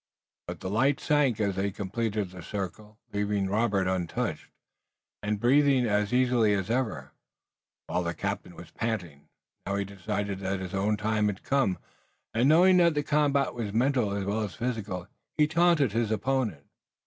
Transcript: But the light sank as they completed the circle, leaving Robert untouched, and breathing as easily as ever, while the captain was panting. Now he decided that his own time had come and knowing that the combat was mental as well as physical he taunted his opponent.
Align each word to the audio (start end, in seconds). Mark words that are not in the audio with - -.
But 0.47 0.61
the 0.61 0.69
light 0.71 0.99
sank 0.99 1.39
as 1.39 1.55
they 1.55 1.69
completed 1.69 2.31
the 2.31 2.41
circle, 2.41 2.97
leaving 3.13 3.47
Robert 3.47 3.85
untouched, 3.87 4.47
and 5.21 5.39
breathing 5.39 5.85
as 5.85 6.11
easily 6.11 6.55
as 6.55 6.71
ever, 6.71 7.11
while 7.85 8.01
the 8.01 8.15
captain 8.15 8.55
was 8.55 8.71
panting. 8.71 9.27
Now 9.67 9.75
he 9.75 9.85
decided 9.85 10.39
that 10.39 10.59
his 10.59 10.73
own 10.73 10.97
time 10.97 11.27
had 11.27 11.43
come 11.43 11.77
and 12.33 12.49
knowing 12.49 12.77
that 12.77 12.95
the 12.95 13.03
combat 13.03 13.53
was 13.53 13.73
mental 13.73 14.11
as 14.13 14.25
well 14.25 14.41
as 14.41 14.55
physical 14.55 15.07
he 15.37 15.45
taunted 15.45 15.91
his 15.91 16.09
opponent. 16.09 16.65